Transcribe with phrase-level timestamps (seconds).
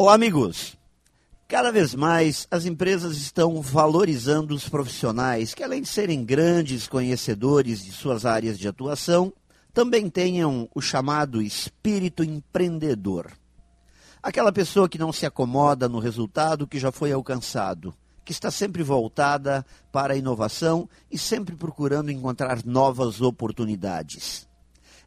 [0.00, 0.78] Olá, amigos.
[1.48, 7.84] Cada vez mais as empresas estão valorizando os profissionais que, além de serem grandes conhecedores
[7.84, 9.32] de suas áreas de atuação,
[9.74, 13.32] também tenham o chamado espírito empreendedor.
[14.22, 17.92] Aquela pessoa que não se acomoda no resultado que já foi alcançado,
[18.24, 24.46] que está sempre voltada para a inovação e sempre procurando encontrar novas oportunidades.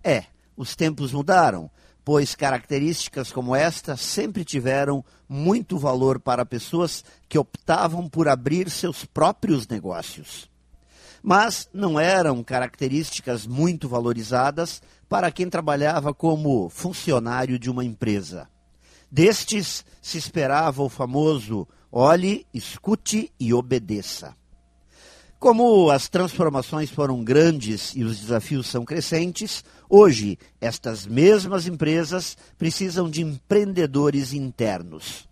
[0.03, 0.25] É,
[0.57, 1.71] os tempos mudaram,
[2.03, 9.05] pois características como esta sempre tiveram muito valor para pessoas que optavam por abrir seus
[9.05, 10.49] próprios negócios.
[11.23, 18.49] Mas não eram características muito valorizadas para quem trabalhava como funcionário de uma empresa.
[19.09, 24.35] Destes se esperava o famoso olhe, escute e obedeça.
[25.41, 33.09] Como as transformações foram grandes e os desafios são crescentes, hoje estas mesmas empresas precisam
[33.09, 35.27] de empreendedores internos.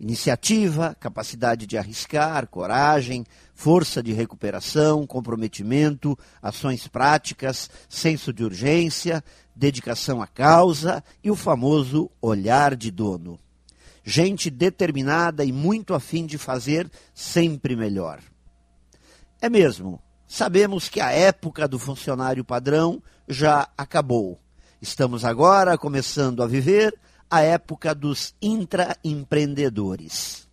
[0.00, 9.22] Iniciativa, capacidade de arriscar, coragem, força de recuperação, comprometimento, ações práticas, senso de urgência,
[9.54, 13.38] dedicação à causa e o famoso olhar de dono.
[14.02, 18.18] Gente determinada e muito afim de fazer sempre melhor.
[19.40, 20.00] É mesmo.
[20.26, 24.40] Sabemos que a época do funcionário padrão já acabou.
[24.80, 26.98] Estamos agora começando a viver
[27.30, 30.48] a época dos intraempreendedores.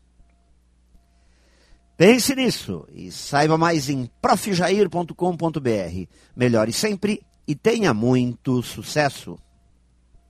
[1.96, 6.08] Pense nisso e saiba mais em profjair.com.br.
[6.36, 9.38] Melhore sempre e tenha muito sucesso.